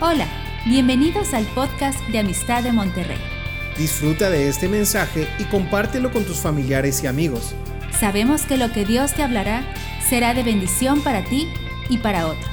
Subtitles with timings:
[0.00, 0.26] Hola,
[0.66, 3.16] bienvenidos al podcast de Amistad de Monterrey.
[3.78, 7.54] Disfruta de este mensaje y compártelo con tus familiares y amigos.
[7.96, 9.62] Sabemos que lo que Dios te hablará
[10.08, 11.48] será de bendición para ti
[11.88, 12.50] y para otros.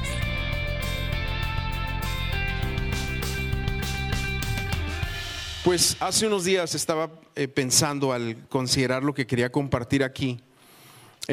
[5.63, 10.39] Pues hace unos días estaba eh, pensando al considerar lo que quería compartir aquí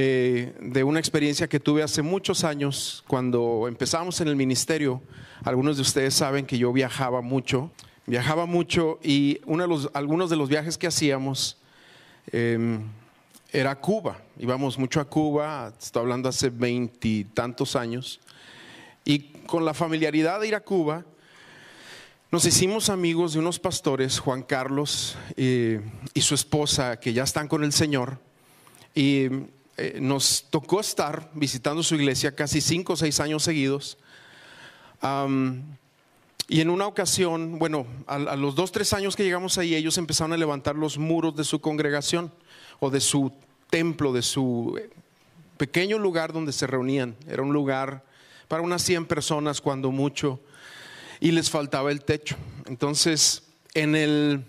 [0.01, 5.03] eh, de una experiencia que tuve hace muchos años cuando empezamos en el ministerio.
[5.43, 7.73] Algunos de ustedes saben que yo viajaba mucho,
[8.07, 11.57] viajaba mucho y uno de los, algunos de los viajes que hacíamos
[12.31, 12.81] em,
[13.51, 14.23] era Cuba.
[14.39, 18.21] Íbamos mucho a Cuba, estoy hablando hace veintitantos años,
[19.05, 21.05] y con la familiaridad de ir a Cuba,
[22.31, 25.81] nos hicimos amigos de unos pastores, Juan Carlos eh,
[26.15, 28.21] y su esposa, que ya están con el Señor,
[28.95, 29.29] y
[29.81, 33.97] eh, nos tocó estar visitando su iglesia casi cinco o seis años seguidos.
[36.49, 40.33] y en una ocasión, bueno, a, los dos, tres años que llegamos ahí, ellos empezaron
[40.33, 42.33] a levantar los muros de su congregación
[42.81, 43.33] o de su
[43.71, 44.91] templo, de su eh,
[45.57, 47.15] pequeño lugar donde se reunían.
[47.29, 48.05] Era un lugar
[48.49, 50.41] para unas 100 personas cuando mucho
[51.21, 52.35] y les faltaba el techo.
[52.67, 53.45] Entonces,
[53.75, 54.45] en el,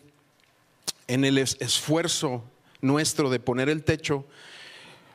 [1.08, 2.44] en el esfuerzo
[2.82, 4.26] nuestro de poner el techo,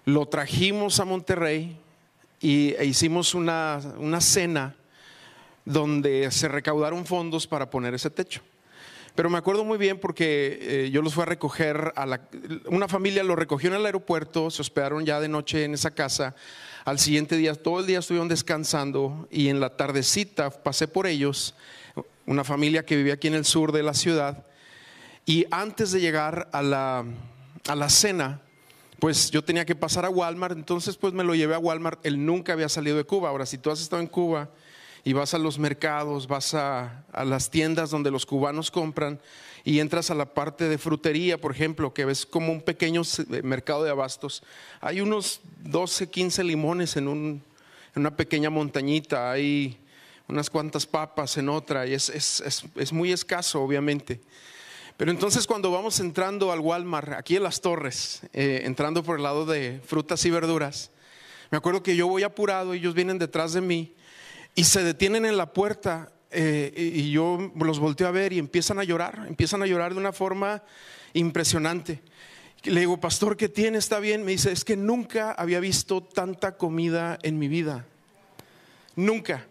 [0.05, 1.77] lo trajimos a Monterrey
[2.41, 4.75] y, e hicimos una, una cena
[5.65, 8.43] donde se recaudaron fondos para poner ese techo.
[9.15, 12.21] Pero me acuerdo muy bien porque eh, yo los fui a recoger, a
[12.67, 16.35] una familia lo recogió en el aeropuerto, se hospedaron ya de noche en esa casa.
[16.85, 21.55] Al siguiente día, todo el día estuvieron descansando y en la tardecita pasé por ellos,
[22.27, 24.45] una familia que vivía aquí en el sur de la ciudad.
[25.27, 27.05] Y antes de llegar a la,
[27.69, 28.43] a la cena,
[29.05, 32.01] pues yo tenía que pasar a Walmart, entonces pues me lo llevé a Walmart.
[32.07, 33.29] Él nunca había salido de Cuba.
[33.29, 34.49] Ahora, si tú has estado en Cuba,
[35.05, 39.21] y vas a los mercados, vas a, las tiendas donde los cubanos compran
[39.63, 43.43] y entras a la parte de frutería, por ejemplo, que ves como un pequeño eh,
[43.43, 44.43] mercado de abastos.
[44.81, 47.43] Hay unos 12, 15 limones en, un,
[47.95, 49.77] en una pequeña montañita, hay
[50.29, 54.23] unas cuantas papas en otra y es, muy escaso, obviamente.
[54.97, 59.25] Pero entonces cuando vamos entrando al Walmart, aquí en las torres, eh, entrando por el
[59.25, 60.91] lado de frutas y verduras,
[61.51, 63.95] me acuerdo que yo voy apurado, ellos vienen detrás de mí
[64.55, 68.79] y se detienen en la puerta eh, y yo los volteo a ver y empiezan
[68.79, 70.63] a llorar, empiezan a llorar de una forma
[71.13, 72.03] impresionante.
[72.63, 73.79] Le digo, pastor, ¿qué tiene?
[73.79, 74.25] ¿Está bien?
[74.25, 77.85] Me dice, es que nunca había visto tanta comida en mi vida.
[78.97, 79.47] Nunca.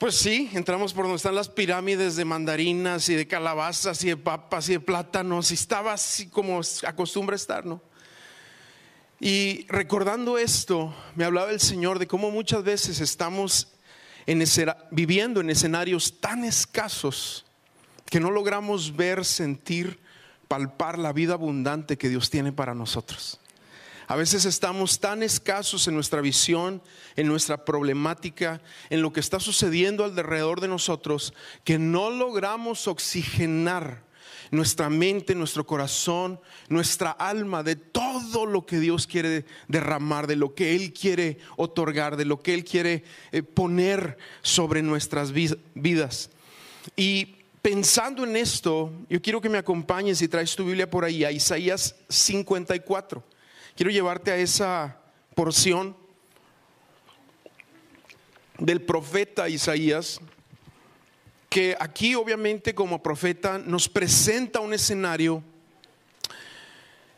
[0.00, 4.16] Pues sí, entramos por donde están las pirámides de mandarinas y de calabazas y de
[4.16, 7.82] papas y de plátanos y estaba así como acostumbra estar, ¿no?
[9.20, 13.74] Y recordando esto, me hablaba el Señor de cómo muchas veces estamos
[14.90, 17.44] viviendo en escenarios tan escasos
[18.06, 20.00] que no logramos ver, sentir,
[20.48, 23.39] palpar la vida abundante que Dios tiene para nosotros.
[24.10, 26.82] A veces estamos tan escasos en nuestra visión,
[27.14, 28.60] en nuestra problemática,
[28.90, 31.32] en lo que está sucediendo alrededor de nosotros,
[31.62, 34.02] que no logramos oxigenar
[34.50, 40.56] nuestra mente, nuestro corazón, nuestra alma, de todo lo que Dios quiere derramar, de lo
[40.56, 46.30] que Él quiere otorgar, de lo que Él quiere eh, poner sobre nuestras vidas.
[46.96, 51.22] Y pensando en esto, yo quiero que me acompañes si traes tu Biblia por ahí,
[51.22, 53.24] a Isaías 54.
[53.76, 54.98] Quiero llevarte a esa
[55.34, 55.96] porción
[58.58, 60.20] del profeta Isaías
[61.48, 65.42] que aquí obviamente como profeta nos presenta un escenario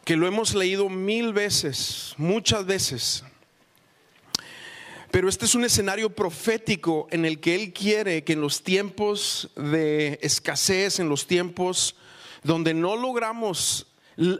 [0.04, 3.24] que lo hemos leído mil veces, muchas veces.
[5.10, 9.50] Pero este es un escenario profético en el que Él quiere que en los tiempos
[9.54, 11.96] de escasez, en los tiempos
[12.42, 13.86] donde no logramos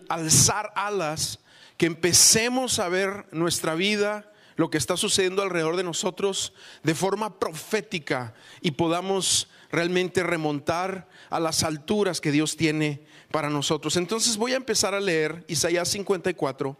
[0.08, 1.38] alzar alas,
[1.82, 6.53] que empecemos a ver nuestra vida, lo que está sucediendo alrededor de nosotros
[6.84, 13.00] de forma profética y podamos realmente remontar a las alturas que Dios tiene
[13.32, 13.96] para nosotros.
[13.96, 16.76] Entonces voy a empezar a leer Isaías 54,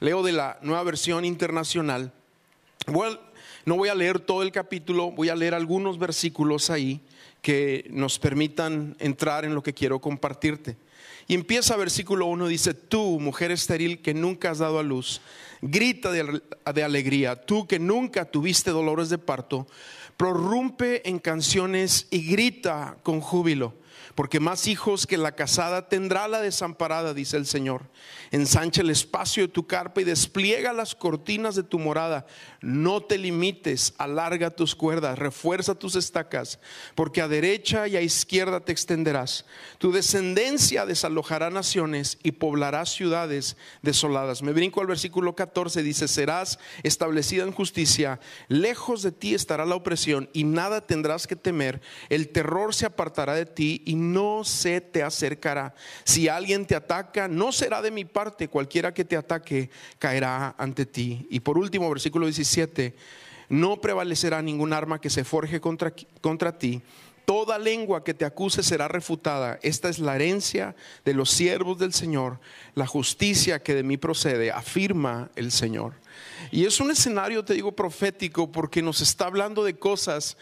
[0.00, 2.10] leo de la nueva versión internacional.
[3.66, 7.02] no voy a leer todo el capítulo, voy a leer algunos versículos ahí
[7.42, 10.78] que nos permitan entrar en lo que quiero compartirte.
[11.28, 15.20] Y empieza versículo 1, dice, tú, mujer estéril que nunca has dado a luz,
[15.60, 16.40] grita de,
[16.74, 19.66] de alegría, tú que nunca tuviste dolores de parto,
[20.16, 23.74] prorrumpe en canciones y grita con júbilo
[24.18, 27.84] porque más hijos que la casada tendrá la desamparada, dice el Señor.
[28.32, 32.26] Ensancha el espacio de tu carpa y despliega las cortinas de tu morada.
[32.60, 36.58] No te limites, alarga tus cuerdas, refuerza tus estacas,
[36.96, 39.44] porque a derecha y a izquierda te extenderás.
[39.78, 44.42] Tu descendencia desalojará naciones y poblará ciudades desoladas.
[44.42, 48.18] Me brinco al versículo 14, dice, serás establecida en justicia,
[48.48, 51.80] lejos de ti estará la opresión y nada tendrás que temer.
[52.08, 55.76] El terror se apartará de ti y no se te acercará.
[56.02, 59.70] Si alguien te ataca, no será de mi parte, cualquiera que te ataque
[60.00, 61.26] caerá ante ti.
[61.30, 62.94] Y por último, versículo 17,
[63.48, 66.82] no prevalecerá ningún arma que se forje contra, contra ti.
[67.24, 69.58] Toda lengua que te acuse será refutada.
[69.62, 70.74] Esta es la herencia
[71.04, 72.40] de los siervos del Señor,
[72.74, 75.92] la justicia que de mí procede, afirma el Señor.
[76.50, 80.38] Y es un escenario, te digo, profético, porque nos está hablando de cosas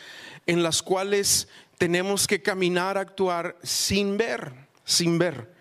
[0.46, 4.52] en las cuales tenemos que caminar, actuar sin ver,
[4.84, 5.55] sin ver.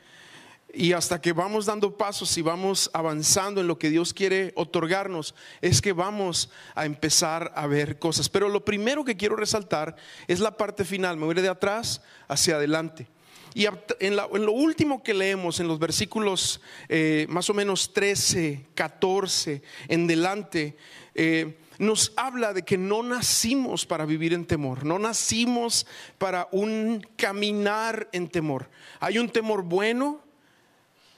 [0.78, 5.34] Y hasta que vamos dando pasos y vamos avanzando en lo que Dios quiere otorgarnos,
[5.62, 8.28] es que vamos a empezar a ver cosas.
[8.28, 9.96] Pero lo primero que quiero resaltar
[10.28, 11.16] es la parte final.
[11.16, 13.08] Me voy de atrás hacia adelante.
[13.54, 13.68] Y
[14.02, 20.08] en, lo último que leemos, en los versículos eh, más o menos 13, 14, en
[20.08, 20.76] delante,
[21.14, 25.88] eh, nos habla de que no nacimos para vivir en temor, no nacimos
[26.18, 28.70] para un caminar en temor.
[29.00, 30.25] Hay un temor bueno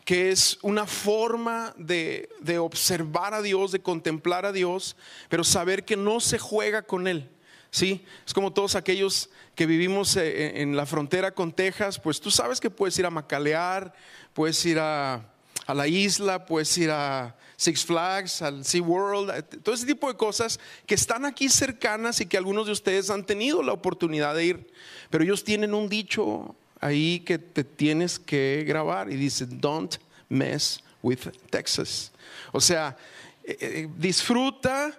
[0.07, 2.29] que es una forma de,
[2.61, 4.95] observar a Dios, de contemplar a Dios,
[5.27, 7.29] pero saber que no se juega con Él.
[7.71, 8.05] ¿sí?
[8.25, 12.61] Es como todos aquellos que vivimos eh, en la frontera con Texas, pues tú sabes
[12.61, 13.93] que puedes ir a Macalear,
[14.33, 15.29] puedes ir a,
[15.65, 20.07] a la isla, puedes ir a Six Flags, al Sea World, eh, todo ese tipo
[20.07, 24.35] de cosas que están aquí cercanas y que algunos de ustedes han tenido la oportunidad
[24.35, 24.73] de ir.
[25.09, 29.95] Pero ellos tienen un dicho ahí que te tienes que grabar y dice, don't
[30.29, 31.19] mess with
[31.49, 32.11] Texas.
[32.51, 32.97] O sea,
[33.43, 34.97] eh, eh, disfruta,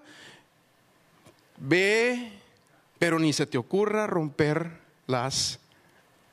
[1.59, 2.33] ve,
[2.99, 4.71] pero ni se te ocurra romper
[5.07, 5.59] las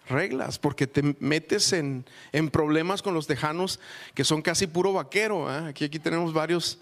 [0.07, 2.05] reglas, porque te metes en,
[2.51, 3.79] problemas con los tejanos
[4.13, 5.51] que son casi puro vaquero.
[5.51, 5.69] ¿eh?
[5.69, 6.77] Aquí, aquí tenemos varios,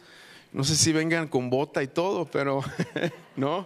[0.52, 2.64] no sé si vengan con bota y todo, pero
[3.36, 3.66] no.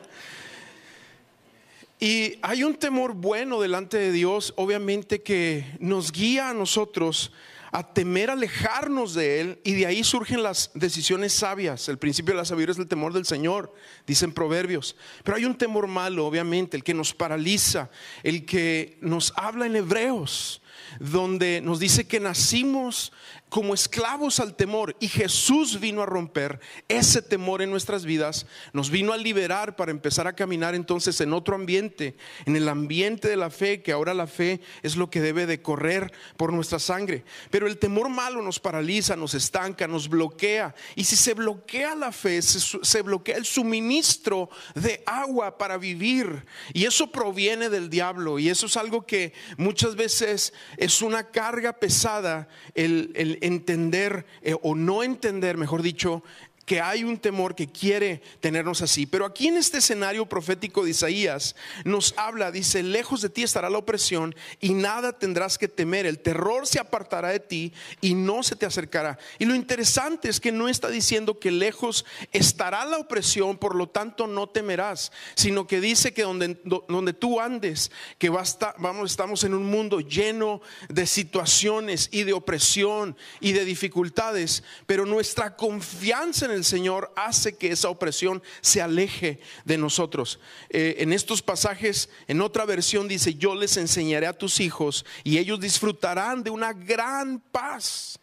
[2.00, 7.32] Y hay un temor bueno delante de Dios, obviamente que nos guía a nosotros
[7.72, 11.90] a temer alejarnos de Él y de ahí surgen las decisiones sabias.
[11.90, 13.74] El principio de la sabiduría es el temor del Señor,
[14.06, 14.96] dicen proverbios.
[15.24, 17.90] Pero hay un temor malo, obviamente, el que nos paraliza,
[18.24, 20.62] el que nos habla en hebreos,
[21.00, 23.12] donde nos dice que nacimos
[23.50, 28.90] como esclavos al temor y Jesús vino a romper ese temor en nuestras vidas, nos
[28.90, 33.38] vino a liberar para empezar a caminar entonces en otro ambiente, en el ambiente de
[33.38, 37.24] la fe, que ahora la fe es lo que debe de correr por nuestra sangre.
[37.50, 40.76] Pero el temor malo nos paraliza, nos estanca, nos bloquea.
[40.96, 46.46] Y si se bloquea la fe, se, bloquea el suministro de agua para vivir.
[46.74, 48.40] Y eso proviene del diablo.
[48.40, 54.76] Y eso es algo que muchas veces es una carga pesada el, entender eh, o
[54.76, 56.24] no entender, mejor dicho,
[56.68, 59.06] que hay un temor que quiere tenernos así.
[59.06, 61.56] Pero aquí en este escenario profético de Isaías
[61.86, 66.06] nos habla, dice, lejos de ti estará la opresión y nada tendrás que temer.
[66.06, 69.18] El terror se apartará de ti y no se te acercará.
[69.40, 73.88] Y lo interesante es que no está diciendo que lejos estará la opresión, por lo
[73.88, 79.54] tanto no temerás, sino que dice que donde, donde tú andes, que vamos, estamos en
[79.54, 80.60] un mundo lleno
[80.90, 87.14] de situaciones y de opresión y de dificultades, pero nuestra confianza en el el Señor
[87.16, 90.40] hace que esa opresión se aleje de nosotros.
[90.70, 95.38] Eh, en estos pasajes, en otra versión dice, yo les enseñaré a tus hijos y
[95.38, 98.20] ellos disfrutarán de una gran paz.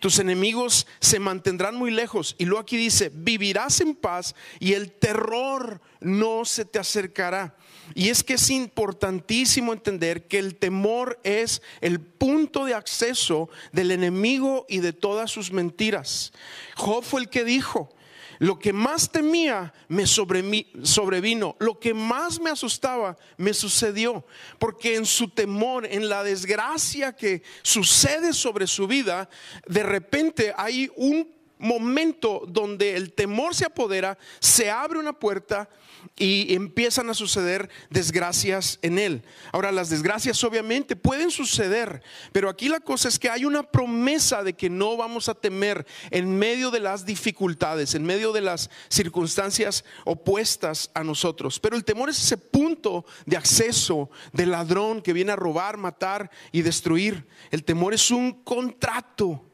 [0.00, 2.36] Tus enemigos se mantendrán muy lejos.
[2.38, 7.56] Y luego aquí dice, vivirás en paz y el terror no se te acercará.
[7.94, 13.90] Y es que es importantísimo entender que el temor es el punto de acceso del
[13.90, 16.32] enemigo y de todas sus mentiras.
[16.76, 17.90] Job fue el que dijo,
[18.38, 24.24] lo que más temía me sobrevino, lo que más me asustaba me sucedió,
[24.58, 29.28] porque en su temor, en la desgracia que sucede sobre su vida,
[29.66, 35.68] de repente hay un momento donde el temor se apodera, se abre una puerta
[36.16, 39.22] y empiezan a suceder desgracias en él.
[39.52, 44.42] Ahora, las desgracias obviamente pueden suceder, pero aquí la cosa es que hay una promesa
[44.42, 48.70] de que no vamos a temer en medio de las dificultades, en medio de las
[48.88, 51.60] circunstancias opuestas a nosotros.
[51.60, 56.30] Pero el temor es ese punto de acceso del ladrón que viene a robar, matar
[56.52, 57.26] y destruir.
[57.50, 59.47] El temor es un contrato,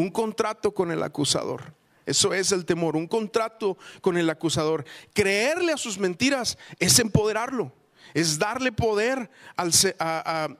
[0.00, 1.74] un contrato con el acusador.
[2.06, 4.84] Eso es el temor, un contrato con el acusador.
[5.12, 7.72] Creerle a sus mentiras es empoderarlo,
[8.14, 9.70] es darle poder al,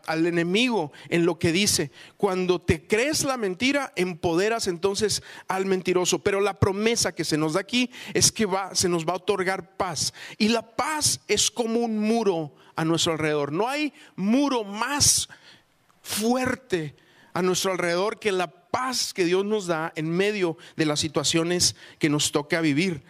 [0.07, 1.91] al, enemigo en lo que dice.
[2.17, 6.21] Cuando te crees la mentira, empoderas entonces al mentiroso.
[6.21, 9.17] Pero la promesa que se nos da aquí es que va, se nos va a
[9.17, 10.15] otorgar paz.
[10.39, 13.51] Y la paz es como un muro a nuestro alrededor.
[13.51, 15.29] No hay muro más
[16.03, 16.95] fuerte
[17.33, 21.77] a nuestro alrededor que la paz que Dios nos da en medio de las situaciones
[21.99, 23.03] que nos toca vivir.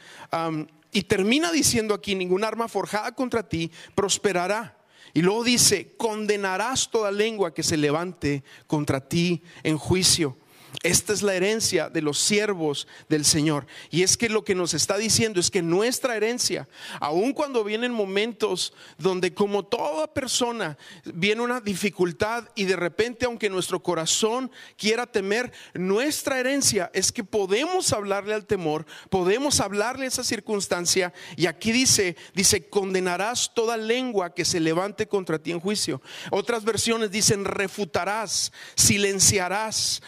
[0.93, 4.77] y termina diciendo aquí, ningún arma forjada contra ti prosperará.
[5.13, 10.37] Y luego dice, condenarás toda lengua que se levante contra ti en juicio.
[10.83, 13.67] Esta es la herencia de los siervos del Señor.
[13.91, 16.69] Y es que lo que nos está diciendo es que nuestra herencia,
[17.01, 23.51] aun cuando vienen momentos donde como toda persona viene una dificultad y de repente aunque
[23.51, 30.09] nuestro corazón quiera temer, nuestra herencia es que podemos hablarle al temor, podemos hablarle a
[30.09, 35.61] esa circunstancia y aquí dice, dice, condenarás toda lengua que se levante contra ti en
[35.61, 36.01] juicio.
[36.31, 40.03] Otras versiones dicen, refutarás, silenciarás,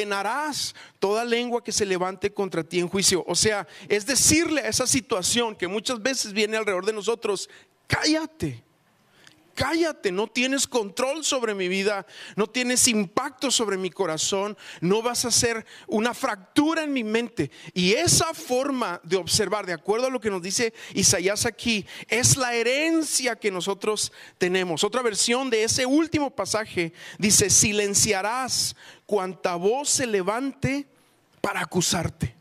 [0.00, 3.22] condenarás toda lengua que se levante contra ti en juicio.
[3.26, 7.50] O sea, es decirle a esa situación que muchas veces viene alrededor de nosotros,
[7.86, 8.62] cállate
[9.60, 15.26] cállate, no tienes control sobre mi vida, no tienes impacto sobre mi corazón, no vas
[15.26, 17.50] a hacer una fractura en mi mente.
[17.74, 22.38] Y esa forma de observar, de acuerdo a lo que nos dice Isaías aquí, es
[22.38, 24.82] la herencia que nosotros tenemos.
[24.82, 28.74] Otra versión de ese último pasaje dice, silenciarás
[29.04, 30.86] cuanta voz se levante
[31.42, 32.34] para acusarte,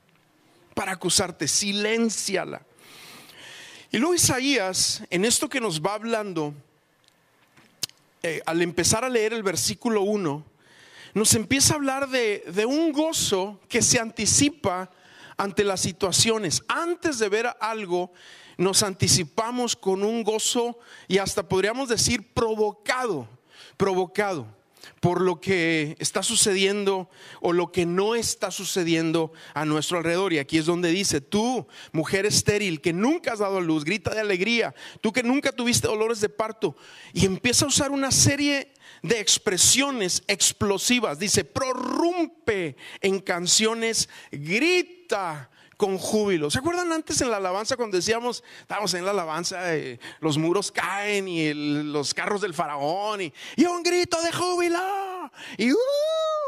[0.73, 2.65] para acusarte, silenciala.
[3.91, 6.53] Y luego Isaías, en esto que nos va hablando,
[8.21, 10.45] eh, al empezar a leer el versículo 1,
[11.13, 14.91] nos empieza a hablar de, de un gozo que se anticipa
[15.38, 16.63] ante las situaciones.
[16.67, 18.11] Antes de ver algo,
[18.57, 23.27] nos anticipamos con un gozo y hasta podríamos decir provocado,
[23.77, 24.58] provocado
[25.00, 27.09] por lo que está sucediendo
[27.41, 30.33] o lo que no está sucediendo a nuestro alrededor.
[30.33, 34.21] Y aquí es donde dice, tú, mujer estéril, que nunca has dado luz, grita de
[34.21, 36.75] alegría, tú que nunca tuviste dolores de parto,
[37.13, 41.19] y empieza a usar una serie de expresiones explosivas.
[41.19, 46.51] Dice, prorrumpe en canciones, grita con júbilo.
[46.51, 50.74] ¿Se acuerdan antes en la alabanza cuando decíamos, estábamos en la alabanza, eh, los muros
[50.74, 53.33] caen y los carros del faraón y,
[53.65, 54.77] un grito de júbilo?
[55.57, 55.77] Y uh,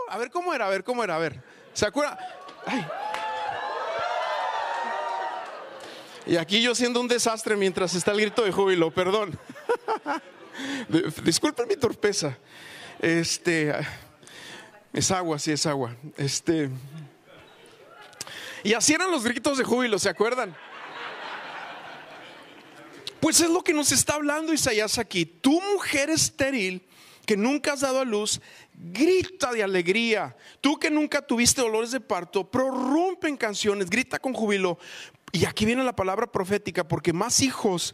[0.09, 1.41] a ver cómo era, a ver cómo era, a ver.
[1.71, 2.17] ¿Se acuerdan?
[6.25, 9.39] Y aquí yo siendo un desastre mientras está el grito de júbilo, perdón.
[11.23, 12.37] Disculpen mi torpeza.
[12.99, 13.73] Este
[14.91, 15.95] es agua, sí es agua.
[16.17, 16.69] Este
[18.63, 20.55] y así eran los gritos de júbilo, ¿se acuerdan?
[23.19, 25.25] Pues es lo que nos está hablando Isaías aquí.
[25.25, 26.83] Tu mujer estéril
[27.25, 28.41] que nunca has dado a luz,
[28.73, 30.35] grita de alegría.
[30.59, 34.79] Tú que nunca tuviste dolores de parto, prorrumpe en canciones, grita con júbilo.
[35.31, 37.93] Y aquí viene la palabra profética, porque más hijos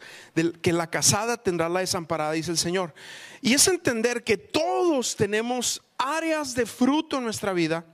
[0.62, 2.94] que la casada tendrá la desamparada, dice el Señor.
[3.42, 7.84] Y es entender que todos tenemos áreas de fruto en nuestra vida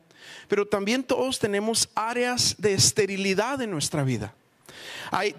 [0.49, 4.35] pero también todos tenemos áreas de esterilidad en nuestra vida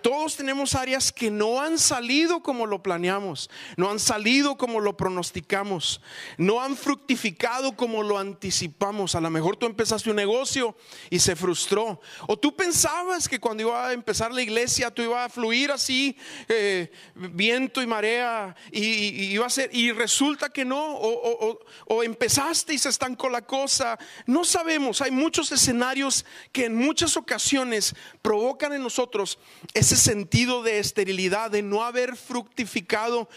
[0.01, 4.96] todos tenemos áreas que no han salido como lo planeamos, no han salido como lo
[4.96, 6.01] pronosticamos,
[6.38, 9.15] no han fructificado como lo anticipamos.
[9.15, 10.75] A lo mejor tú empezaste un negocio
[11.10, 12.00] y se frustró.
[12.27, 16.17] O tú pensabas que cuando iba a empezar la iglesia tú iba a fluir así,
[16.48, 22.74] eh, viento y marea, y, iba a ser, y resulta que no, o, o empezaste
[22.74, 23.98] y se estancó la cosa.
[24.25, 29.38] No sabemos, hay muchos escenarios que en muchas ocasiones provocan en nosotros
[29.74, 33.29] ese sentido de esterilidad, de no haber fructificado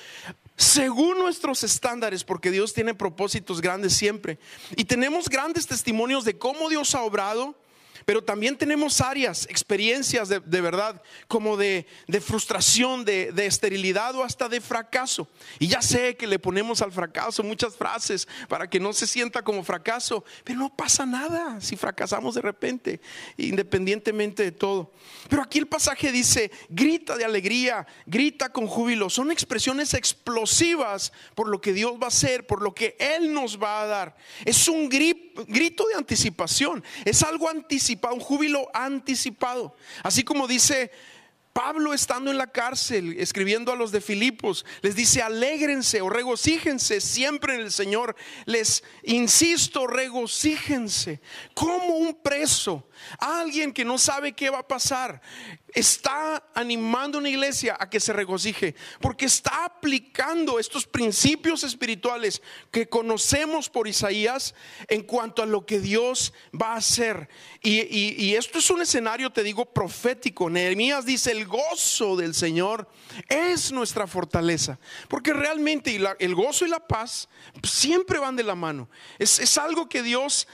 [0.57, 4.39] según nuestros estándares, porque Dios tiene propósitos grandes siempre.
[4.77, 7.55] Y tenemos grandes testimonios de cómo Dios ha obrado,
[8.05, 11.87] Pero también tenemos áreas, experiencias de, verdad, como de,
[12.21, 15.29] frustración, de, de, esterilidad o hasta de fracaso.
[15.59, 19.43] Y ya sé que le ponemos al fracaso muchas frases para que no se sienta
[19.43, 23.01] como fracaso, pero no pasa nada si fracasamos de repente,
[23.37, 24.93] independientemente de todo.
[25.29, 29.11] Pero aquí el pasaje dice, grita de alegría, grita con júbilo.
[29.11, 33.61] Son expresiones explosivas por lo que Dios va a hacer, por lo que Él nos
[33.63, 34.17] va a dar.
[34.45, 39.77] Es un grito de anticipación, es algo anticipado, un júbilo anticipado.
[40.03, 40.91] Así como dice
[41.59, 47.01] Pablo estando en la cárcel, escribiendo a los de Filipos, les dice, alégrense o regocíjense
[47.01, 48.15] siempre en el Señor.
[48.45, 51.21] Les insisto, regocíjense.
[51.55, 55.21] Como un preso, alguien que no sabe qué va a pasar,
[55.75, 62.43] está animando a una iglesia a que se regocije, porque está aplicando estos principios espirituales
[62.71, 64.55] que conocemos por Isaías
[64.89, 67.29] en cuanto a lo que Dios va a hacer.
[67.63, 70.49] Y, esto es un escenario, te digo, profético.
[70.49, 72.89] Nehemías dice, el gozo del Señor
[73.29, 74.79] es nuestra fortaleza,
[75.09, 77.29] porque realmente el gozo y la paz
[77.63, 78.89] siempre van de la mano.
[79.19, 80.47] Es, es algo que Dios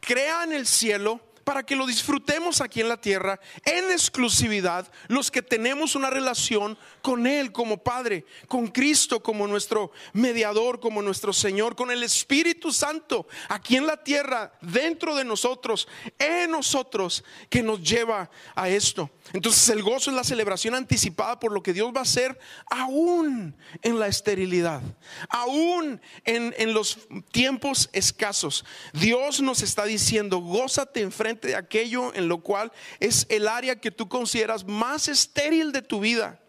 [0.00, 5.30] crea en el cielo para que lo disfrutemos aquí en la tierra en exclusividad los
[5.30, 11.32] que tenemos una relación con Él como Padre, con Cristo como nuestro mediador, como nuestro
[11.32, 15.86] Señor, con el Espíritu Santo aquí en la tierra, dentro de nosotros,
[16.18, 19.10] en nosotros, que nos lleva a esto.
[19.32, 22.38] Entonces el gozo es la celebración anticipada por lo que Dios va a hacer
[22.70, 24.82] aún en la esterilidad,
[25.28, 26.98] aún en, en los
[27.30, 28.64] tiempos escasos.
[28.92, 33.90] Dios nos está diciendo, gózate enfrente de aquello en lo cual es el área que
[33.90, 36.40] tú consideras más estéril de tu vida.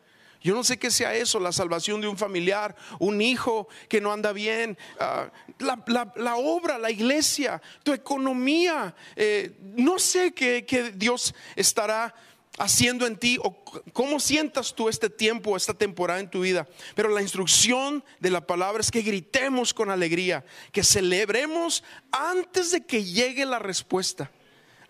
[0.45, 4.13] Yo no sé qué sea eso, la salvación de un familiar, un hijo que no
[4.13, 8.93] anda bien, ah, la, obra, la iglesia, tu economía.
[9.15, 12.13] Eh, no sé qué, qué Dios estará
[12.59, 16.67] haciendo en ti o cómo sientas tú este tiempo, esta temporada en tu vida.
[16.93, 22.85] Pero la instrucción de la palabra es que gritemos con alegría, que celebremos antes de
[22.85, 24.29] que llegue la respuesta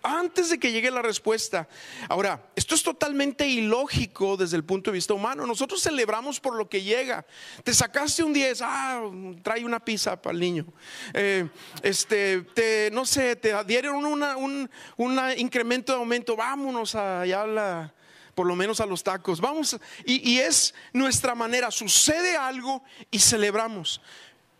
[0.06, 1.68] antes de que llegue la respuesta.
[2.08, 5.46] Ahora, esto es totalmente ilógico desde el punto de vista humano.
[5.46, 7.26] Nosotros celebramos por lo que llega.
[7.64, 9.02] Te sacaste un 10, ah,
[9.42, 10.66] trae una pizza para el niño.
[11.12, 11.48] Eh,
[11.82, 17.94] este, te, no sé, te dieron un incremento de aumento, vámonos allá la,
[18.34, 19.40] por lo menos a los tacos.
[19.40, 21.70] Vamos, y es nuestra manera.
[21.70, 24.00] Sucede algo y celebramos.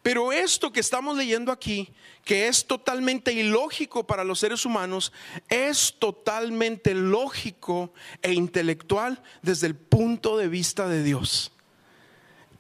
[0.07, 1.93] Pero esto que estamos leyendo aquí,
[2.25, 5.13] que es totalmente ilógico para los seres humanos,
[5.49, 11.51] es totalmente lógico e intelectual desde el punto de vista de Dios.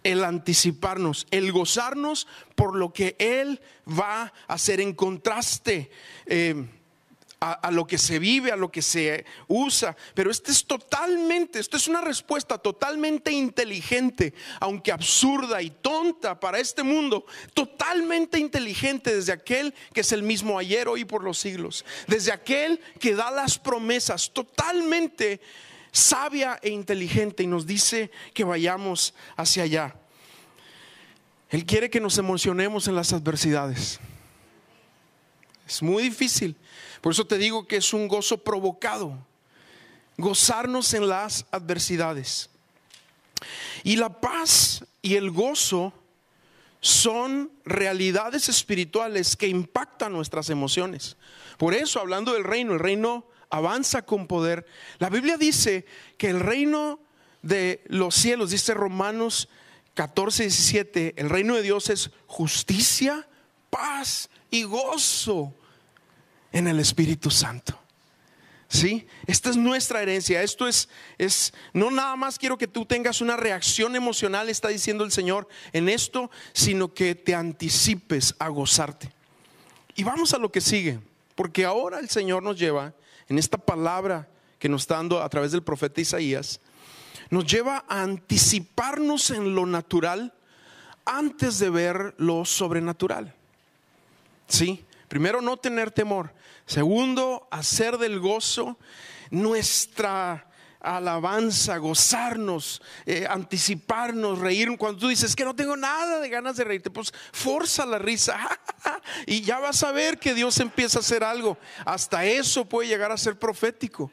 [0.02, 2.26] El anticiparnos, el gozarnos
[2.56, 5.92] por lo que Él va a hacer en contraste.
[6.26, 6.66] Eh,
[7.40, 9.96] a, lo que se vive, a lo que se usa.
[10.14, 16.58] Pero este es totalmente, esto es una respuesta totalmente inteligente, aunque absurda y tonta para
[16.58, 21.84] este mundo, totalmente inteligente desde aquel que es el mismo ayer, hoy por los siglos,
[22.06, 25.40] desde aquel que da las promesas, totalmente
[25.92, 29.96] sabia e inteligente y nos dice que vayamos hacia allá.
[31.48, 34.00] Él quiere que nos emocionemos en las adversidades.
[35.66, 36.56] Es muy difícil.
[37.00, 39.18] Por eso te digo que es un gozo provocado.
[40.16, 42.48] Gozarnos en las adversidades.
[43.82, 45.92] Y la paz y el gozo
[46.80, 51.16] son realidades espirituales que impactan nuestras emociones.
[51.58, 54.66] Por eso, hablando del reino, el reino avanza con poder.
[54.98, 55.84] La Biblia dice
[56.16, 57.00] que el reino
[57.42, 59.48] de los cielos, dice Romanos
[59.94, 63.26] 14, 17, el reino de Dios es justicia,
[63.70, 64.28] paz
[64.64, 65.54] gozo
[66.52, 67.78] en el Espíritu Santo.
[68.68, 69.06] ¿Sí?
[69.26, 70.42] Esta es nuestra herencia.
[70.42, 70.88] Esto es,
[71.18, 75.46] es, no nada más quiero que tú tengas una reacción emocional, está diciendo el Señor
[75.72, 79.12] en esto, sino que te anticipes a gozarte.
[79.94, 80.98] Y vamos a lo que sigue,
[81.36, 82.92] porque ahora el Señor nos lleva
[83.28, 86.60] en esta palabra que nos está dando a través del profeta Isaías,
[87.30, 90.34] nos lleva a anticiparnos en lo natural
[91.04, 93.35] antes de ver lo sobrenatural.
[94.48, 94.84] ¿Sí?
[95.08, 96.32] Primero, no tener temor.
[96.66, 98.76] Segundo, hacer del gozo
[99.30, 100.46] nuestra
[100.80, 104.76] alabanza, gozarnos, eh, anticiparnos, reír.
[104.78, 108.38] Cuando tú dices que no tengo nada de ganas de reírte, pues forza la risa
[109.26, 111.58] y ya vas a ver que Dios empieza a hacer algo.
[111.84, 114.12] Hasta eso puede llegar a ser profético.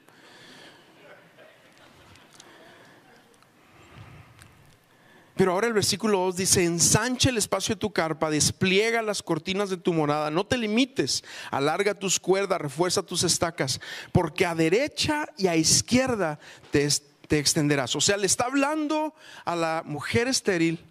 [5.35, 9.69] Pero ahora el versículo 2 dice, ensancha el espacio de tu carpa, despliega las cortinas
[9.69, 15.27] de tu morada, no te limites, alarga tus cuerdas, refuerza tus estacas, porque a derecha
[15.37, 16.87] y a izquierda te,
[17.27, 17.95] te extenderás.
[17.95, 20.85] O sea, le está hablando a la mujer estéril,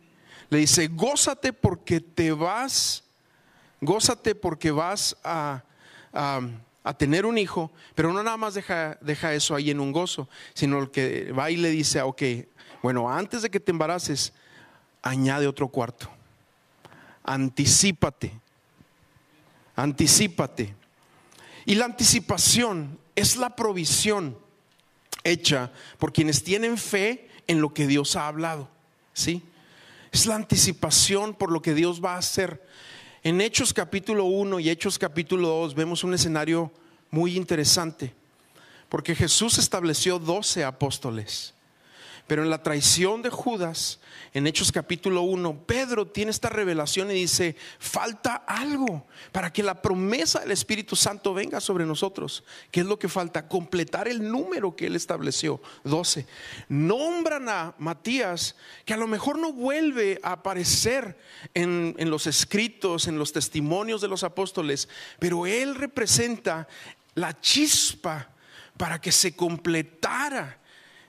[0.51, 3.05] le dice, gózate porque te vas,
[3.81, 5.63] gózate porque vas a,
[6.13, 6.41] a,
[6.97, 10.90] tener un hijo, pero no nada más deja, deja eso ahí en un gozo, sino
[10.90, 12.23] que va y le dice, ok,
[12.83, 14.33] bueno, antes de que te embaraces,
[15.03, 16.11] añade otro cuarto.
[17.25, 18.33] Anticípate.
[19.77, 20.75] Anticípate.
[21.64, 24.37] Y la anticipación es la provisión
[25.25, 28.68] hecha por quienes tienen fe en lo que Dios ha hablado.
[29.12, 29.42] ¿Sí?
[30.11, 32.66] Es la anticipación por lo que Dios va a hacer.
[33.25, 36.73] En Hechos capítulo 1 y Hechos capítulo 2 vemos un escenario
[37.13, 38.13] muy interesante,
[38.89, 41.55] porque Jesús estableció 12 apóstoles.
[42.33, 44.01] Pero en la traición de Judas,
[44.33, 49.83] en Hechos capítulo 1, Pedro tiene esta revelación y dice, falta algo para que la
[49.83, 52.42] promesa del Espíritu Santo venga sobre nosotros.
[52.71, 53.49] ¿Qué es lo que falta?
[53.49, 56.27] Completar el número que él estableció, 12.
[56.71, 61.18] Nombran a Matías, que a lo mejor no vuelve a aparecer
[61.53, 66.66] en, en los escritos, en los testimonios de los apóstoles, pero él representa
[67.14, 68.31] la chispa
[68.79, 70.62] para que se completara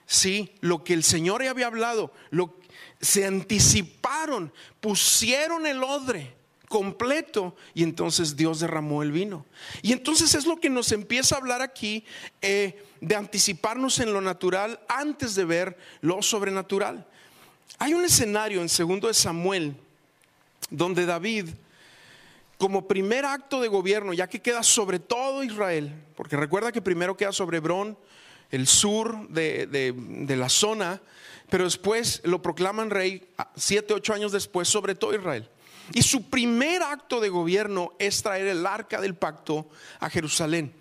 [0.06, 2.56] sí, lo que el Señor había hablado, lo,
[3.00, 6.34] se anticiparon, pusieron el odre
[6.68, 9.46] completo y entonces Dios derramó el vino.
[9.82, 12.04] Y entonces es lo que nos empieza a hablar aquí
[12.42, 17.06] eh, de anticiparnos en lo natural antes de ver lo sobrenatural.
[17.78, 19.76] Hay un escenario en segundo de Samuel
[20.70, 21.50] donde David
[22.58, 27.16] como primer acto de gobierno, ya que queda sobre todo Israel, porque recuerda que primero
[27.16, 27.98] queda sobre Hebrón,
[28.54, 31.00] el sur de, la zona,
[31.50, 35.48] pero después lo proclaman rey siete, ocho años después sobre todo Israel.
[35.92, 39.68] Y su primer acto de gobierno es traer el arca del pacto
[40.00, 40.72] a Jerusalén.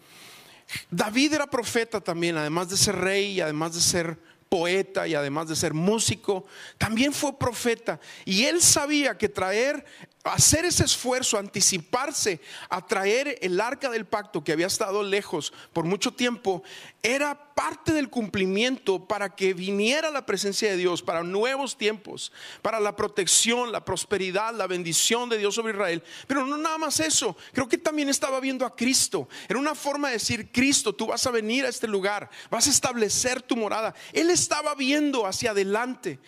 [0.90, 5.50] David era profeta también, además de ser rey y además de ser poeta y además
[5.50, 6.46] de ser músico,
[6.78, 8.00] también fue profeta.
[8.24, 9.84] Y él sabía que traer
[10.24, 15.84] hacer ese esfuerzo, anticiparse a traer el arca del pacto que había estado lejos por
[15.84, 16.64] mucho tiempo,
[17.02, 22.32] era parte del cumplimiento para que viniera la presencia de Dios, para nuevos tiempos,
[22.62, 26.02] para la protección, la prosperidad, la bendición de Dios sobre Israel.
[26.26, 29.28] Pero no nada más eso, creo que también estaba viendo a Cristo.
[29.50, 32.72] Era una forma de decir, Cristo, tú vas a venir a este lugar, vas a
[32.72, 33.94] establecer tu morada.
[34.14, 36.20] Él estaba viendo hacia adelante.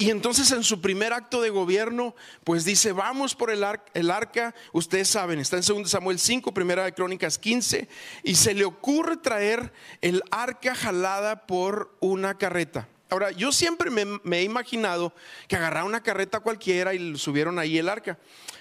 [0.00, 5.08] Y entonces en su primer acto de gobierno, pues dice, vamos por el, arca, ustedes
[5.08, 7.86] saben, está en 2 Samuel 5, primera de Crónicas 15,
[8.22, 12.88] y se le ocurre traer el arca jalada por una carreta.
[13.10, 15.12] Ahora, yo siempre me, he imaginado
[15.48, 18.18] que agarraron una carreta cualquiera y subieron ahí el arca,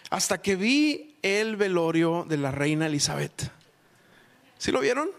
[0.09, 3.49] hasta que vi el velorio de la reina Elizabeth.
[4.57, 5.09] ¿Sí lo vieron?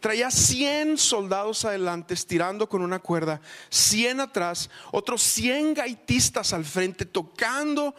[0.00, 7.06] Traía 100 soldados adelante estirando con una cuerda, 100 atrás, otros 100 gaitistas al frente
[7.06, 7.94] tocando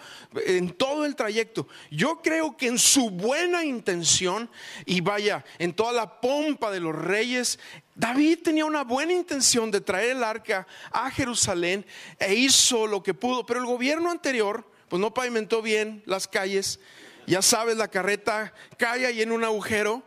[0.46, 1.68] en todo el trayecto.
[1.92, 4.50] Yo creo que en su buena intención
[4.86, 7.60] y vaya, en toda la pompa de los reyes,
[7.96, 11.86] David tenía una buena intención de traer el arca a Jerusalén
[12.20, 16.80] e hizo lo que pudo, pero el gobierno anterior pues no pavimentó bien las calles.
[17.26, 20.04] Ya sabes, la carreta cae ahí en un agujero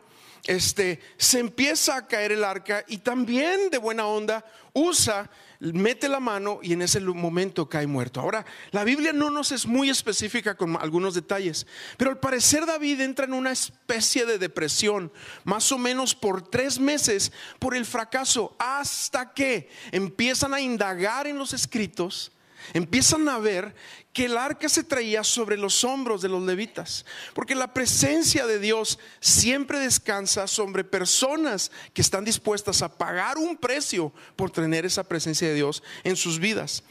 [0.50, 6.18] este, se empieza a caer el arca y también de buena onda usa, mete la
[6.18, 8.20] mano y en ese momento cae muerto.
[8.20, 13.00] Ahora, la Biblia no nos es muy específica con algunos detalles, pero al parecer David
[13.00, 15.12] entra en una especie de depresión,
[15.44, 21.38] más o menos por tres meses, por el fracaso, hasta que empiezan a indagar en
[21.38, 22.32] los escritos
[22.72, 23.74] empiezan a ver
[24.12, 28.58] que el arca se traía sobre los hombros de los levitas, porque la presencia de
[28.58, 35.04] Dios siempre descansa sobre personas que están dispuestas a pagar un precio por tener esa
[35.04, 36.82] presencia de Dios en sus vidas.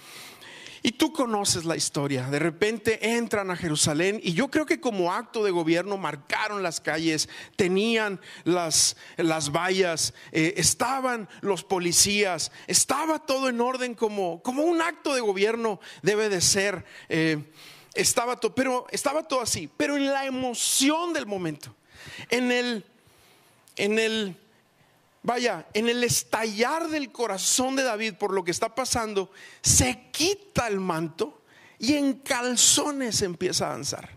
[0.82, 2.30] Y tú conoces la historia.
[2.30, 6.80] De repente entran a Jerusalén y yo creo que como acto de gobierno marcaron las
[6.80, 14.64] calles, tenían las, las vallas, eh, estaban los policías, estaba todo en orden como, como
[14.64, 16.86] un acto de gobierno debe de ser.
[17.10, 17.44] Eh,
[17.94, 19.70] estaba todo, pero estaba todo así.
[19.76, 21.76] Pero en la emoción del momento,
[22.30, 22.86] en el,
[23.76, 24.38] en el
[25.30, 29.30] Vaya, en el estallar del corazón de David por lo que está pasando,
[29.62, 31.44] se quita el manto
[31.78, 34.10] y en calzones empieza a danzar.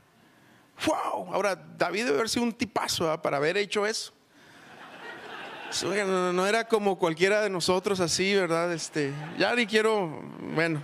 [0.86, 1.34] ¡Wow!
[1.34, 4.14] Ahora, David debe haber sido un tipazo para haber hecho eso.
[6.06, 8.72] No, era como cualquiera de nosotros así, ¿verdad?
[8.72, 10.22] Este, ya ni quiero,
[10.54, 10.82] bueno.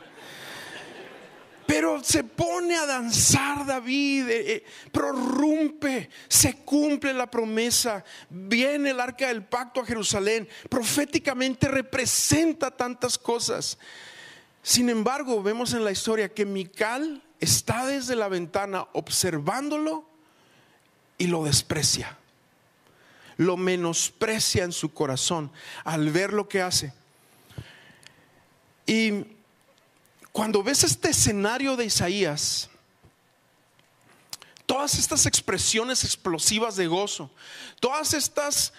[1.69, 8.99] Pero se pone a danzar David, eh, eh, prorrumpe, se cumple la promesa, viene el
[8.99, 13.77] arca del pacto a Jerusalén, proféticamente representa tantas cosas.
[14.63, 20.09] Sin embargo, vemos en la historia que Mical está desde la ventana observándolo
[21.19, 22.17] y lo desprecia.
[23.37, 25.53] Lo menosprecia en su corazón
[25.85, 26.95] al ver lo que hace.
[28.87, 29.37] Y
[30.39, 32.71] cuando ves este escenario de Isaías,
[34.67, 37.29] todas estas expresiones explosivas de gozo,
[37.81, 38.73] todas estas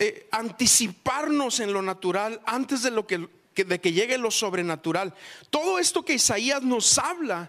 [0.00, 5.14] eh, anticiparnos en lo natural antes de lo que, de que llegue lo sobrenatural,
[5.50, 7.48] todo esto que Isaías nos habla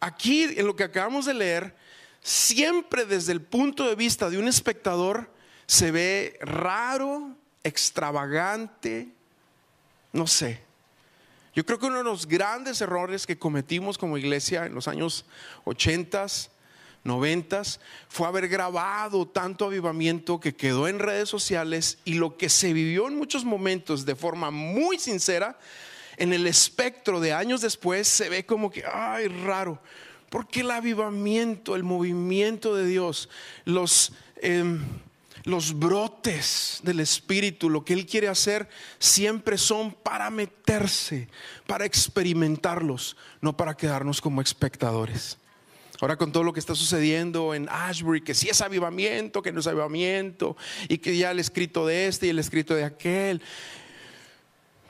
[0.00, 1.76] aquí en lo que acabamos de leer,
[2.22, 5.30] siempre desde el punto de vista de un espectador
[5.66, 9.10] se ve raro, extravagante,
[10.14, 10.63] no sé.
[11.54, 15.24] Yo creo que uno de los grandes errores que cometimos como iglesia en los años
[15.64, 16.26] 80,
[17.04, 17.62] 90
[18.08, 23.06] fue haber grabado tanto avivamiento que quedó en redes sociales y lo que se vivió
[23.06, 25.58] en muchos momentos de forma muy sincera,
[26.16, 29.80] en el espectro de años después se ve como que, ay, raro.
[30.30, 33.28] Porque el avivamiento, el movimiento de Dios,
[33.64, 34.12] los...
[34.36, 34.80] Em,
[35.44, 41.28] los brotes del Espíritu, lo que Él quiere hacer, siempre son para meterse,
[41.66, 45.38] para experimentarlos, no para quedarnos como espectadores.
[46.00, 49.60] Ahora con todo lo que está sucediendo en Ashbury, que si es avivamiento, que no
[49.60, 50.56] es avivamiento,
[50.88, 53.42] y que ya el escrito de este y el escrito de aquel.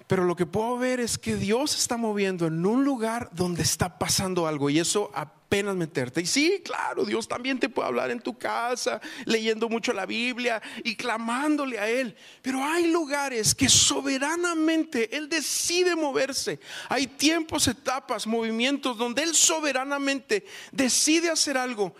[0.06, 3.98] Pero lo que puedo ver es que Dios está moviendo en un lugar donde está
[3.98, 5.10] pasando algo y eso
[5.54, 6.20] apenas meterte.
[6.20, 10.60] Y sí, claro, Dios también te puede hablar en tu casa, leyendo mucho la Biblia
[10.82, 12.16] y clamándole a Él.
[12.42, 16.58] Pero hay lugares que soberanamente Él decide moverse.
[16.88, 21.94] Hay tiempos, etapas, movimientos donde Él soberanamente decide hacer algo.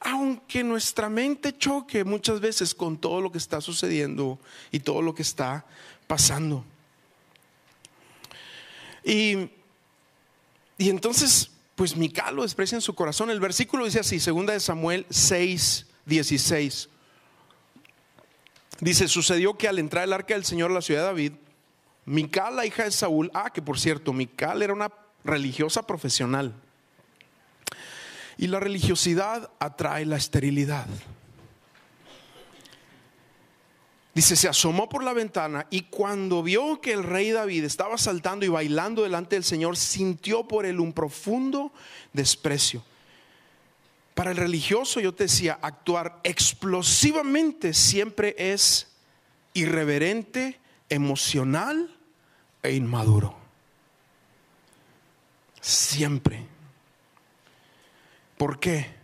[0.00, 4.38] Aunque nuestra mente choque muchas veces con todo lo que está sucediendo
[4.70, 5.64] y todo lo que está
[6.06, 6.62] pasando.
[9.02, 9.48] Y,
[10.76, 13.30] entonces, pues Mical lo desprecia en su corazón.
[13.30, 16.88] El versículo dice así, segunda de Samuel 6, 16.
[18.80, 21.32] Dice, sucedió que al entrar el arca del Señor a la ciudad de David,
[22.04, 24.90] Mical, la hija de Saúl, ah, que por cierto, Mical era una
[25.22, 26.52] religiosa profesional.
[28.38, 30.86] Y la religiosidad atrae la esterilidad.
[34.18, 38.44] Dice, se asomó por la ventana y cuando vio que el rey David estaba saltando
[38.44, 41.72] y bailando delante del Señor, sintió por él un profundo
[42.12, 42.82] desprecio.
[44.14, 48.88] Para el religioso, yo te decía, actuar explosivamente siempre es
[49.54, 51.96] irreverente, emocional
[52.64, 53.36] e inmaduro.
[55.60, 56.44] Siempre.
[58.36, 58.96] ¿Por qué?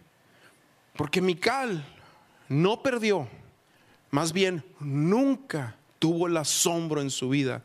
[0.97, 1.87] Porque Mical
[2.49, 3.29] no perdió
[4.15, 7.65] más bien, nunca tuvo el asombro en su vida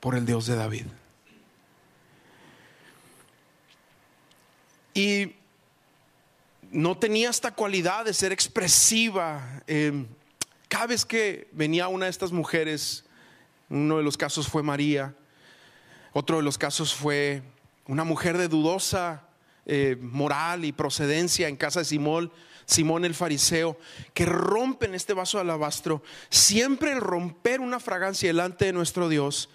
[0.00, 0.86] por el Dios de David.
[4.94, 5.34] Y
[6.70, 9.62] no tenía esta cualidad de ser expresiva.
[9.66, 10.06] Eh,
[10.68, 13.04] cada vez que venía una de estas mujeres,
[13.68, 15.14] uno de los casos fue María,
[16.14, 17.42] otro de los casos fue
[17.86, 19.25] una mujer de dudosa
[19.66, 22.32] eh, moral y procedencia en casa de Simón,
[22.66, 23.78] Simón el fariseo,
[24.14, 29.48] que rompen este vaso de alabastro, siempre el romper una fragancia delante de nuestro Dios,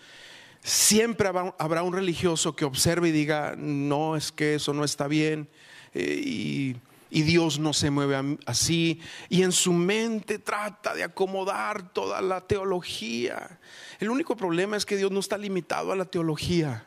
[0.63, 5.49] siempre habrá un religioso que observe y diga, no, es que eso no está bien.
[5.93, 6.75] Eh, y,
[7.09, 9.01] y Dios no se mueve así.
[9.29, 13.59] Y en su mente trata de acomodar toda la teología.
[13.99, 16.85] El único problema es que Dios no está limitado a la teología.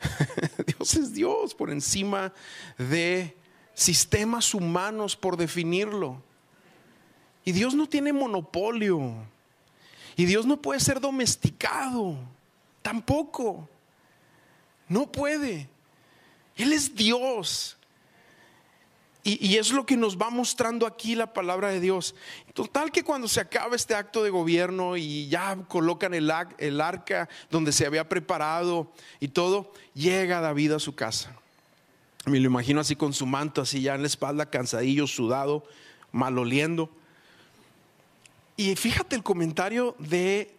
[0.66, 2.32] Dios es Dios por encima
[2.76, 3.36] de
[3.74, 6.22] sistemas humanos por definirlo.
[7.44, 9.14] Y Dios no tiene monopolio.
[10.16, 12.16] Y Dios no puede ser domesticado.
[12.82, 13.68] Tampoco.
[14.88, 15.68] No puede.
[16.56, 17.77] Él es Dios.
[19.30, 22.14] Y, es lo que nos va mostrando aquí la palabra de Dios.
[22.54, 27.28] Total que cuando se acaba este acto de gobierno y ya colocan el, el arca
[27.50, 31.36] donde se había preparado y todo, llega David a su casa.
[32.24, 35.62] Me lo imagino así con su manto, así ya en la espalda, cansadillo, sudado,
[36.10, 36.90] maloliendo.
[38.56, 40.54] Y fíjate el comentario de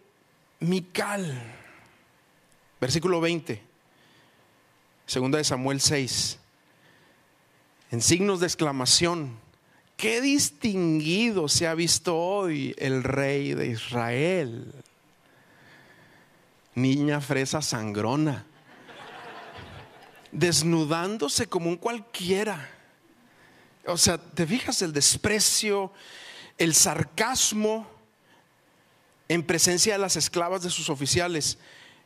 [0.60, 1.42] Mical,
[2.80, 3.62] versículo 20,
[5.06, 6.39] segunda de Samuel 6,
[7.90, 9.38] en signos de exclamación.
[9.96, 14.72] Qué distinguido se ha visto hoy el rey de Israel.
[16.74, 18.46] Niña fresa sangrona
[20.32, 22.68] desnudándose como un cualquiera.
[23.86, 25.92] O sea, te fijas el desprecio,
[26.58, 27.88] el sarcasmo
[29.28, 31.58] en presencia de las esclavas de sus oficiales.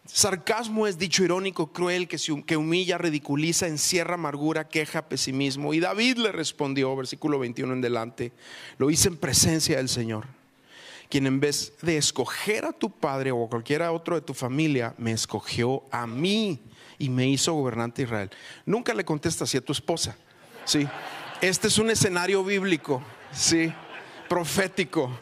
[0.07, 5.73] Sarcasmo es dicho irónico, cruel, que, humilla, ridiculiza, encierra amargura, queja, pesimismo.
[5.73, 8.33] Y David le respondió, versículo 21 en delante,
[8.77, 10.27] lo hice en presencia del Señor,
[11.09, 14.95] quien en vez de escoger a tu padre o a cualquiera otro de tu familia,
[14.99, 16.61] me escogió a mí
[16.99, 18.31] y me hizo gobernante de Israel.
[18.67, 20.17] Nunca le contesta así a tu esposa.
[20.67, 20.87] Sí.
[21.41, 23.73] Este es un escenario bíblico, sí,
[24.29, 25.19] profético.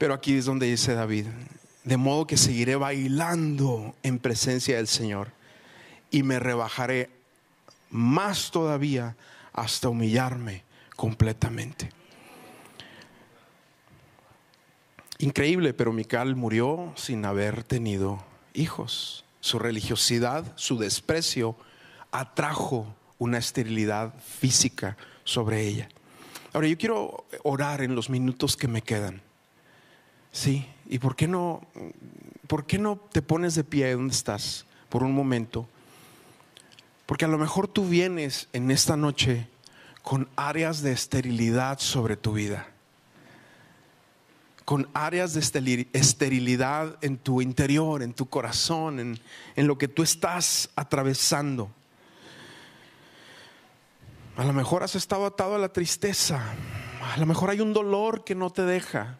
[0.00, 1.26] Pero aquí es donde dice David,
[1.84, 5.28] de modo que seguiré bailando en presencia del Señor
[6.10, 7.10] y me rebajaré
[7.90, 9.14] más todavía
[9.52, 10.64] hasta humillarme
[10.96, 11.90] completamente.
[15.18, 19.26] Increíble, pero Mical murió sin haber tenido hijos.
[19.40, 21.56] Su religiosidad, su desprecio
[22.10, 22.86] atrajo
[23.18, 25.90] una esterilidad física sobre ella.
[26.54, 29.20] Ahora yo quiero orar en los minutos que me quedan
[30.32, 31.62] Sí, ¿y por qué no,
[32.46, 35.68] por qué no te pones de pie donde estás por un momento?
[37.06, 39.48] Porque a lo mejor tú vienes en esta noche
[40.02, 42.68] con áreas de esterilidad sobre tu vida,
[44.64, 45.40] con áreas de
[45.92, 49.20] esterilidad en tu interior, en tu corazón, en,
[49.56, 51.72] en lo que tú estás atravesando.
[54.36, 56.54] A lo mejor has estado atado a la tristeza,
[57.12, 59.18] a lo mejor hay un dolor que no te deja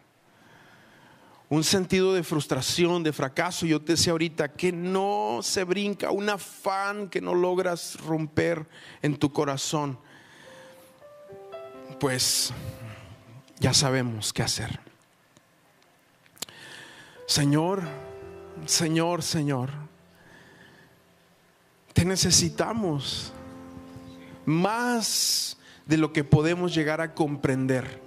[1.51, 3.65] un sentido de frustración, de fracaso.
[3.65, 8.65] Yo te decía ahorita que no se brinca, un afán que no logras romper
[9.01, 9.99] en tu corazón.
[11.99, 12.53] Pues
[13.59, 14.79] ya sabemos qué hacer.
[17.27, 17.83] Señor,
[18.65, 19.71] Señor, Señor,
[21.91, 23.33] te necesitamos
[24.45, 28.00] más de lo que podemos llegar a comprender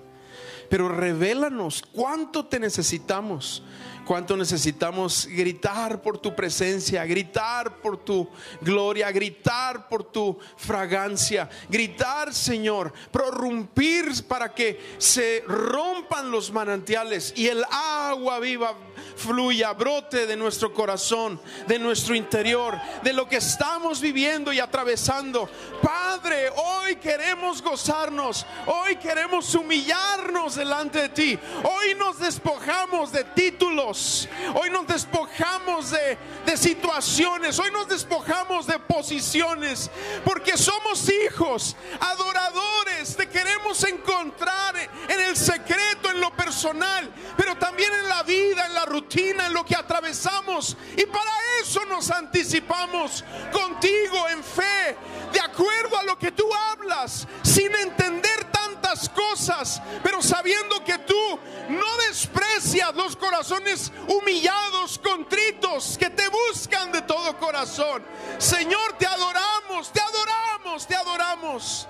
[0.69, 3.63] pero revélanos cuánto te necesitamos,
[4.05, 8.29] cuánto necesitamos gritar por tu presencia, gritar por tu
[8.61, 17.49] gloria, gritar por tu fragancia, gritar, Señor, prorrumpir para que se rompan los manantiales y
[17.49, 18.75] el agua viva
[19.17, 25.49] fluya, brote de nuestro corazón, de nuestro interior, de lo que estamos viviendo y atravesando.
[25.83, 33.94] Padre, hoy queremos gozarnos, hoy queremos humillarnos delante de ti, hoy nos despojamos de títulos,
[34.55, 39.91] hoy nos despojamos de, de situaciones, hoy nos despojamos de posiciones,
[40.25, 44.77] porque somos hijos, adoradores, te queremos encontrar
[45.09, 49.55] en el secreto, en lo personal, pero también en la vida, en la rutina en
[49.55, 50.77] lo que atravesamos.
[50.97, 51.31] Y para
[51.61, 54.97] eso nos anticipamos contigo en fe,
[55.33, 58.54] de acuerdo a lo que tú hablas, sin entender
[58.85, 66.93] tantas cosas, pero sabiendo que tú no desprecias los corazones humillados, contritos, que te buscan
[66.93, 68.03] de todo corazón.
[68.39, 71.89] Señor, te adoramos, te adoramos, te adoramos.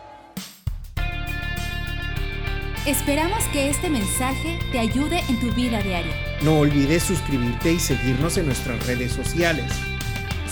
[2.86, 6.14] Esperamos que este mensaje te ayude en tu vida diaria.
[6.42, 9.72] No olvides suscribirte y seguirnos en nuestras redes sociales.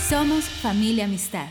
[0.09, 1.47] Somos familia amistad.